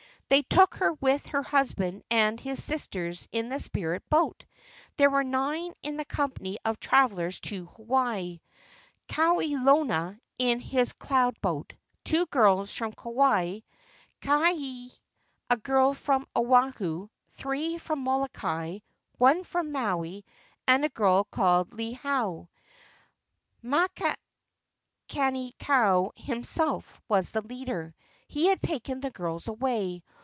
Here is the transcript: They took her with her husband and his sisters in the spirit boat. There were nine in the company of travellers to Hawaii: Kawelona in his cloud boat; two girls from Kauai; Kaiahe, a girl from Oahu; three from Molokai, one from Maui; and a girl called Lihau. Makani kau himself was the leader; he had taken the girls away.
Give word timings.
They 0.29 0.43
took 0.43 0.75
her 0.75 0.93
with 0.93 1.25
her 1.25 1.43
husband 1.43 2.03
and 2.09 2.39
his 2.39 2.63
sisters 2.63 3.27
in 3.33 3.49
the 3.49 3.59
spirit 3.59 4.09
boat. 4.09 4.45
There 4.95 5.09
were 5.09 5.25
nine 5.25 5.73
in 5.83 5.97
the 5.97 6.05
company 6.05 6.57
of 6.63 6.79
travellers 6.79 7.41
to 7.41 7.65
Hawaii: 7.65 8.39
Kawelona 9.09 10.17
in 10.37 10.61
his 10.61 10.93
cloud 10.93 11.35
boat; 11.41 11.73
two 12.05 12.27
girls 12.27 12.73
from 12.73 12.93
Kauai; 12.93 13.59
Kaiahe, 14.21 14.97
a 15.49 15.57
girl 15.57 15.93
from 15.93 16.25
Oahu; 16.33 17.09
three 17.33 17.77
from 17.77 17.99
Molokai, 17.99 18.79
one 19.17 19.43
from 19.43 19.73
Maui; 19.73 20.23
and 20.65 20.85
a 20.85 20.89
girl 20.89 21.25
called 21.25 21.71
Lihau. 21.71 22.47
Makani 23.61 25.51
kau 25.59 26.13
himself 26.15 27.01
was 27.09 27.31
the 27.31 27.41
leader; 27.41 27.93
he 28.29 28.45
had 28.47 28.61
taken 28.61 29.01
the 29.01 29.11
girls 29.11 29.49
away. 29.49 30.01